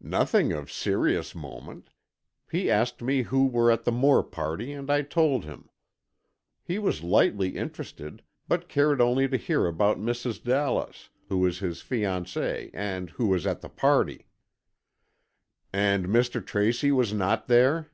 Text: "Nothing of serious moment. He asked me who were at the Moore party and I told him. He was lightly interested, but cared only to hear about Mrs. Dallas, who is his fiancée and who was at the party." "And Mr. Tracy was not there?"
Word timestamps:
"Nothing 0.00 0.50
of 0.54 0.72
serious 0.72 1.34
moment. 1.34 1.90
He 2.50 2.70
asked 2.70 3.02
me 3.02 3.20
who 3.24 3.46
were 3.46 3.70
at 3.70 3.84
the 3.84 3.92
Moore 3.92 4.22
party 4.24 4.72
and 4.72 4.90
I 4.90 5.02
told 5.02 5.44
him. 5.44 5.68
He 6.62 6.78
was 6.78 7.02
lightly 7.02 7.58
interested, 7.58 8.22
but 8.48 8.66
cared 8.70 9.02
only 9.02 9.28
to 9.28 9.36
hear 9.36 9.66
about 9.66 9.98
Mrs. 9.98 10.42
Dallas, 10.42 11.10
who 11.28 11.44
is 11.44 11.58
his 11.58 11.82
fiancée 11.82 12.70
and 12.72 13.10
who 13.10 13.26
was 13.26 13.46
at 13.46 13.60
the 13.60 13.68
party." 13.68 14.24
"And 15.70 16.06
Mr. 16.06 16.42
Tracy 16.42 16.90
was 16.90 17.12
not 17.12 17.46
there?" 17.46 17.90